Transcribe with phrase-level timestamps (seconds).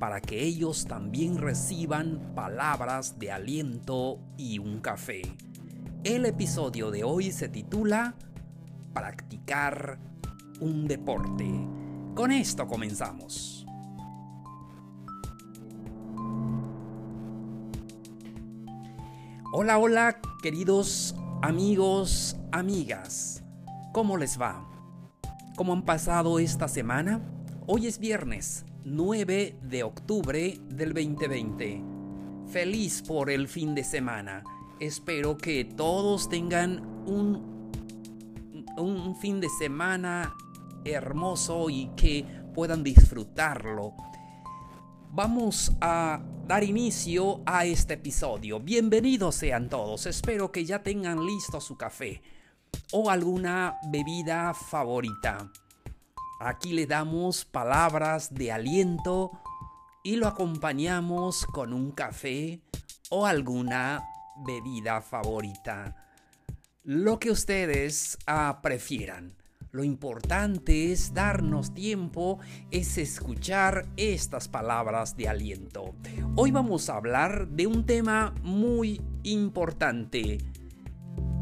[0.00, 5.20] para que ellos también reciban palabras de aliento y un café.
[6.04, 8.14] El episodio de hoy se titula
[8.94, 9.98] Practicar
[10.58, 11.46] un deporte.
[12.14, 13.66] Con esto comenzamos.
[19.52, 23.44] Hola, hola, queridos amigos, amigas.
[23.92, 24.66] ¿Cómo les va?
[25.56, 27.20] ¿Cómo han pasado esta semana?
[27.66, 31.82] Hoy es viernes 9 de octubre del 2020.
[32.50, 34.42] Feliz por el fin de semana
[34.80, 37.70] espero que todos tengan un,
[38.78, 40.34] un fin de semana
[40.84, 43.92] hermoso y que puedan disfrutarlo.
[45.12, 48.58] Vamos a dar inicio a este episodio.
[48.58, 50.06] Bienvenidos sean todos.
[50.06, 52.22] Espero que ya tengan listo su café
[52.92, 55.50] o alguna bebida favorita.
[56.42, 59.30] Aquí le damos palabras de aliento
[60.02, 62.62] y lo acompañamos con un café
[63.10, 64.02] o alguna
[64.46, 65.94] bebida favorita.
[66.82, 69.34] Lo que ustedes ah, prefieran.
[69.70, 72.38] Lo importante es darnos tiempo,
[72.70, 75.94] es escuchar estas palabras de aliento.
[76.36, 80.38] Hoy vamos a hablar de un tema muy importante.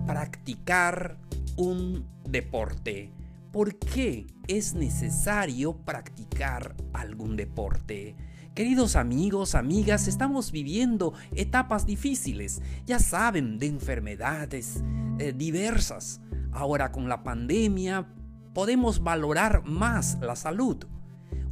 [0.09, 1.19] Practicar
[1.57, 3.13] un deporte.
[3.59, 8.15] ¿Por qué es necesario practicar algún deporte?
[8.55, 14.85] Queridos amigos, amigas, estamos viviendo etapas difíciles, ya saben, de enfermedades
[15.19, 16.21] eh, diversas.
[16.53, 18.07] Ahora con la pandemia
[18.55, 20.87] podemos valorar más la salud.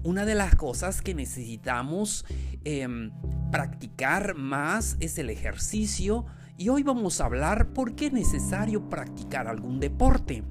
[0.05, 2.25] Una de las cosas que necesitamos
[2.63, 3.11] em,
[3.51, 6.25] practicar más es el ejercicio
[6.57, 10.45] y hoy vamos a hablar por qué es necesario practicar algún deporte.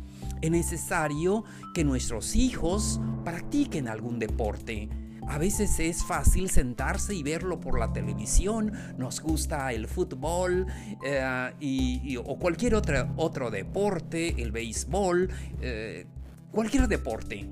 [0.45, 4.89] Es necesario que nuestros hijos practiquen algún deporte
[5.28, 10.67] a veces es fácil sentarse y verlo por la televisión, nos gusta el fútbol
[11.03, 16.06] eh, o cualquier otro, otro deporte, el béisbol, eh,
[16.51, 17.50] cualquier deporte.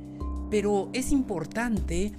[0.52, 2.14] Pero es importante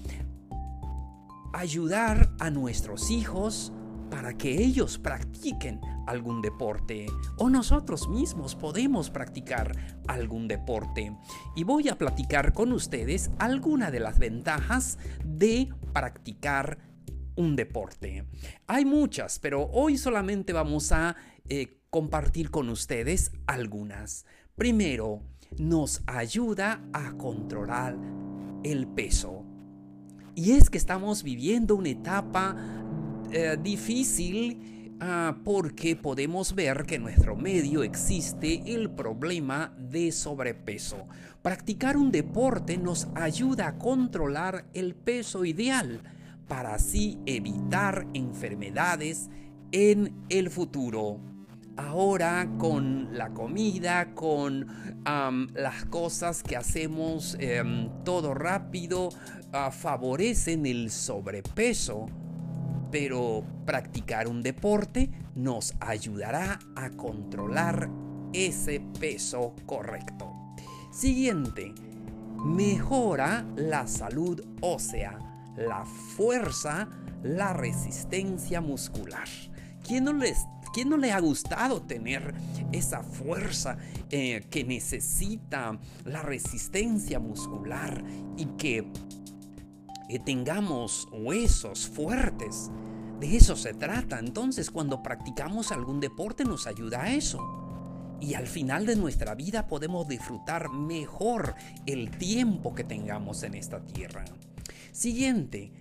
[1.53, 3.73] ayudar a nuestros hijos
[4.15, 9.77] para que ellos practiquen algún deporte o nosotros mismos podemos practicar
[10.07, 11.17] algún deporte.
[11.57, 16.79] Y voy a platicar con ustedes algunas de las ventajas de practicar
[17.35, 18.25] un deporte.
[18.69, 21.17] Hay muchas, pero hoy solamente vamos a
[21.49, 24.27] eh, compartir con ustedes algunas.
[24.55, 25.23] Primero,
[25.59, 27.99] nos ayuda a controlar
[28.63, 29.45] el peso.
[30.37, 32.57] Y es que estamos viviendo una etapa
[33.35, 41.09] eh, difícil Ah, porque podemos ver que en nuestro medio existe el problema de sobrepeso.
[41.43, 46.01] Practicar un deporte nos ayuda a controlar el peso ideal
[46.47, 49.31] para así evitar enfermedades
[49.73, 51.21] en el futuro.
[51.77, 54.67] Ahora con la comida, con
[55.55, 59.09] las cosas que hacemos em, todo rápido,
[59.53, 62.07] ah, favorecen el sobrepeso
[62.95, 67.91] pero practicar un deporte nos ayudará a controlar
[68.33, 70.33] ese peso correcto.
[70.93, 71.75] Siguiente,
[72.37, 75.19] mejora la salud ósea,
[75.57, 76.89] la fuerza,
[77.25, 79.27] la resistencia muscular.
[79.83, 82.33] ¿Quién no, les, quién no le ha gustado tener
[82.71, 83.77] esa fuerza
[84.09, 88.05] eh, que necesita la resistencia muscular
[88.37, 88.89] y que
[90.15, 92.71] que tengamos huesos fuertes.
[93.19, 94.21] De eso se trata.
[94.21, 97.41] Entonces cuando practicamos algún deporte nos ayuda a eso.
[98.21, 101.57] Y al final de nuestra vida podemos disfrutar mejor
[101.87, 104.25] el tiempo que tengamos en esta tierra.
[104.93, 105.73] Siguiente.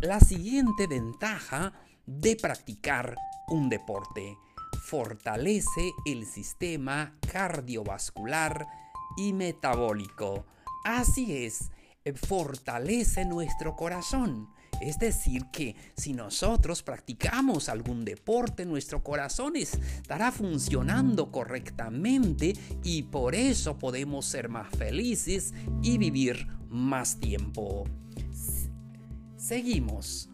[0.00, 1.72] la siguiente ventaja
[2.06, 3.16] de practicar
[3.48, 4.38] un deporte.
[4.84, 8.68] Fortalece el sistema cardiovascular
[9.16, 10.46] y metabólico.
[10.84, 11.72] Así es,
[12.14, 14.48] fortalece nuestro corazón.
[14.80, 23.36] Es decir, que si nosotros practicamos algún deporte, nuestro corazón estará funcionando correctamente y por
[23.36, 27.84] eso podemos ser más felices y vivir más tiempo.
[29.36, 30.28] Seguimos.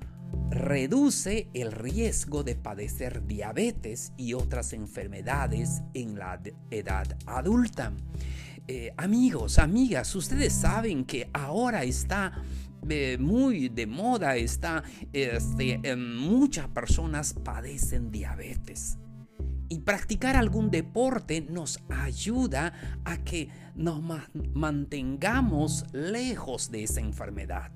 [0.50, 6.40] reduce el riesgo de padecer diabetes y otras enfermedades en la
[6.70, 7.92] edad adulta.
[8.70, 12.44] Eh, amigos, amigas, ustedes saben que ahora está
[12.86, 14.84] eh, muy de moda, está,
[15.14, 18.98] este, muchas personas padecen diabetes.
[19.70, 22.74] Y practicar algún deporte nos ayuda
[23.06, 24.02] a que nos
[24.52, 27.72] mantengamos lejos de esa enfermedad.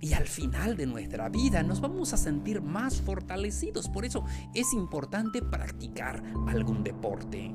[0.00, 3.88] Y al final de nuestra vida nos vamos a sentir más fortalecidos.
[3.88, 7.54] Por eso es importante practicar algún deporte.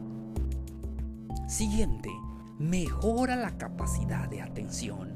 [1.47, 2.09] Siguiente,
[2.59, 5.13] mejora la capacidad de atención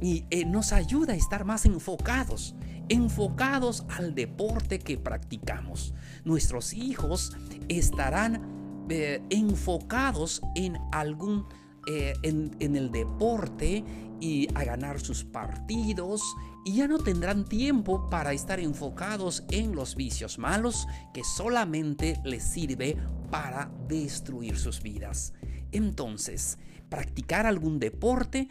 [0.00, 2.54] y eh, nos ayuda a estar más enfocados,
[2.88, 5.94] enfocados al deporte que practicamos.
[6.24, 7.36] Nuestros hijos
[7.68, 11.46] estarán eh, enfocados en algún
[11.90, 13.82] eh, en, el deporte
[14.20, 16.22] y a ganar sus partidos
[16.66, 22.42] y ya no tendrán tiempo para estar enfocados en los vicios malos que solamente les
[22.42, 22.98] sirve
[23.30, 25.32] para destruir sus vidas.
[25.72, 28.48] Entonces, practicar algún deporte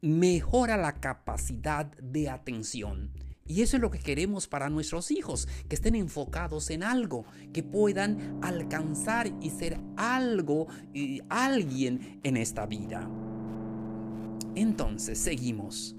[0.00, 3.12] mejora la capacidad de atención.
[3.46, 7.62] Y eso es lo que queremos para nuestros hijos, que estén enfocados en algo, que
[7.62, 13.08] puedan alcanzar y ser algo y alguien en esta vida.
[14.54, 15.96] Entonces, seguimos.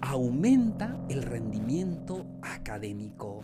[0.00, 3.42] Aumenta el rendimiento académico.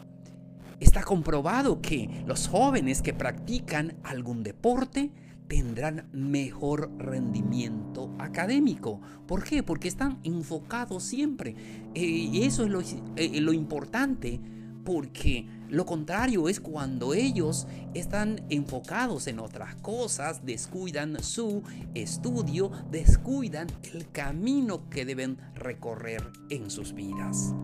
[0.81, 5.13] Está comprobado que los jóvenes que practican algún deporte
[5.47, 9.01] tendrán mejor rendimiento académico.
[9.27, 9.63] ¿Por qué?
[9.63, 11.55] Porque están enfocados siempre.
[11.95, 12.81] Eh, y eso es lo,
[13.17, 14.41] eh, lo importante,
[14.85, 21.63] porque lo contrario es cuando ellos están enfocados en otras cosas, descuidan su
[21.95, 27.55] estudio, descuidan el camino que deben recorrer en sus vidas.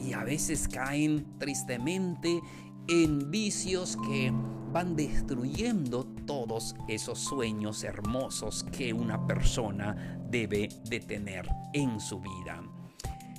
[0.00, 2.40] Y a veces caen tristemente
[2.88, 4.32] en vicios que
[4.72, 12.62] van destruyendo todos esos sueños hermosos que una persona debe de tener en su vida.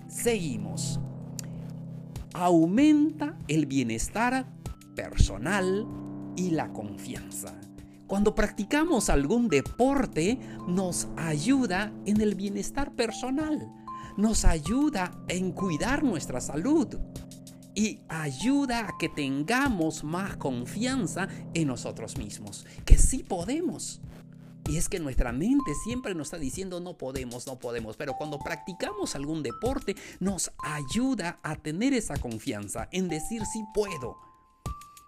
[0.07, 0.99] Seguimos.
[2.33, 4.47] Aumenta el bienestar
[4.95, 5.87] personal
[6.35, 7.53] y la confianza.
[8.07, 13.69] Cuando practicamos algún deporte nos ayuda en el bienestar personal,
[14.17, 16.97] nos ayuda en cuidar nuestra salud,
[17.77, 24.01] y ayuda a que tengamos más confianza en nosotros mismos, que sí podemos.
[24.67, 28.39] Y es que nuestra mente siempre nos está diciendo no podemos, no podemos, pero cuando
[28.39, 34.17] practicamos algún deporte nos ayuda a tener esa confianza en decir sí puedo.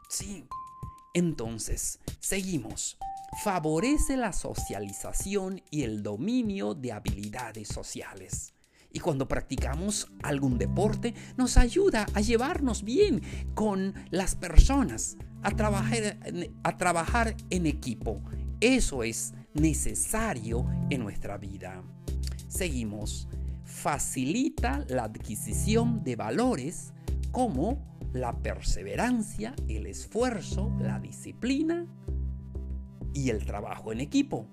[0.08, 0.46] Sí.
[1.16, 3.00] Entonces, seguimos.
[3.44, 8.54] Favorece la socialización y el dominio de habilidades sociales.
[8.92, 13.22] Y cuando practicamos algún deporte, nos ayuda a llevarnos bien
[13.54, 16.18] con las personas, a trabajar,
[16.64, 18.22] a trabajar en equipo.
[18.60, 21.84] Eso es necesario en nuestra vida.
[22.48, 23.28] Seguimos.
[23.64, 26.92] Facilita la adquisición de valores
[27.32, 31.86] como la perseverancia, el esfuerzo, la disciplina
[33.14, 34.48] y el trabajo en equipo.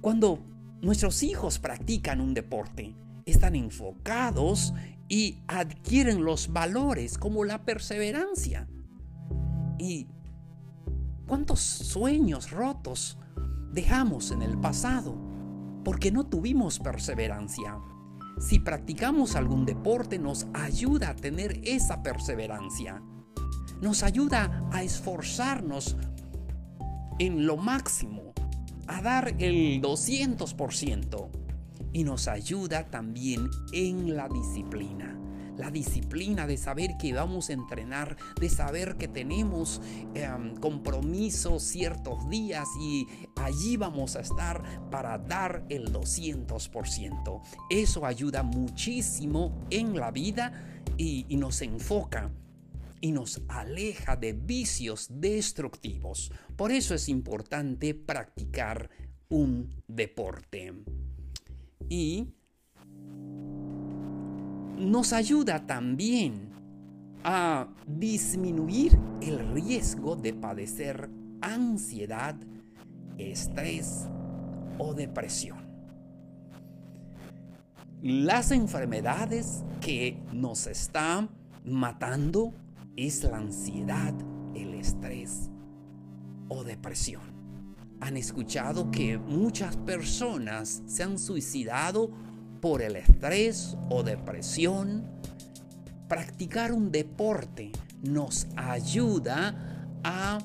[0.00, 0.44] Cuando
[0.80, 2.94] nuestros hijos practican un deporte,
[3.26, 4.74] están enfocados
[5.08, 8.68] y adquieren los valores como la perseverancia.
[9.78, 10.08] ¿Y
[11.26, 13.18] cuántos sueños rotos
[13.72, 15.16] dejamos en el pasado
[15.84, 17.78] porque no tuvimos perseverancia?
[18.38, 23.02] Si practicamos algún deporte nos ayuda a tener esa perseverancia.
[23.80, 25.96] Nos ayuda a esforzarnos
[27.18, 28.27] en lo máximo
[28.88, 31.28] a dar el 200%
[31.92, 35.14] y nos ayuda también en la disciplina.
[35.56, 39.80] La disciplina de saber que vamos a entrenar, de saber que tenemos
[40.14, 47.42] em, compromisos ciertos días y allí vamos a estar para dar el 200%.
[47.70, 50.52] Eso ayuda muchísimo en la vida
[50.96, 52.30] y nos enfoca
[53.00, 56.32] y nos aleja de vicios destructivos.
[56.56, 58.90] Por eso es importante practicar
[59.28, 60.72] un deporte.
[61.88, 62.28] Y
[64.76, 66.50] nos ayuda también
[67.24, 72.36] a disminuir el riesgo de padecer ansiedad,
[73.18, 74.06] estrés
[74.78, 75.58] o depresión.
[78.02, 81.28] Las enfermedades que nos están
[81.64, 82.54] matando
[82.98, 84.12] es la ansiedad,
[84.56, 85.50] el estrés
[86.48, 87.22] o depresión.
[88.00, 92.10] Han escuchado que muchas personas se han suicidado
[92.60, 95.04] por el estrés o depresión,
[96.08, 97.70] practicar un deporte
[98.02, 100.38] nos ayuda a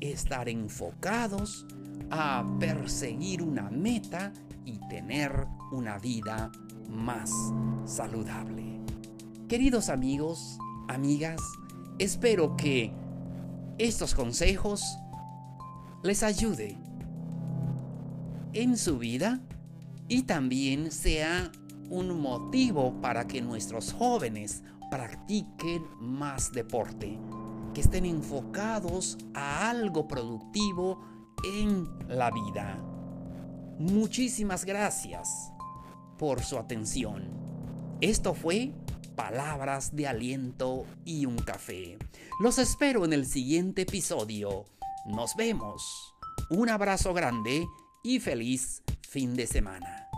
[0.00, 1.64] estar enfocados,
[2.10, 4.32] a perseguir una meta
[4.64, 6.50] y tener una vida
[6.88, 7.30] más
[7.84, 8.80] saludable.
[9.48, 10.58] Queridos amigos,
[10.88, 11.40] amigas,
[11.98, 12.92] espero que
[13.78, 14.84] estos consejos
[16.02, 16.76] les ayude
[18.52, 19.40] en su vida
[20.08, 21.50] y también sea
[21.88, 27.18] un motivo para que nuestros jóvenes practiquen más deporte,
[27.74, 31.00] que estén enfocados a algo productivo
[31.44, 32.78] en la vida.
[33.78, 35.50] Muchísimas gracias
[36.18, 37.24] por su atención.
[38.00, 38.72] Esto fue
[39.22, 41.96] Palabras de Aliento y un Café.
[42.40, 44.64] Los espero en el siguiente episodio.
[45.06, 46.12] Nos vemos.
[46.50, 47.64] Un abrazo grande
[48.02, 50.11] y feliz fin de semana.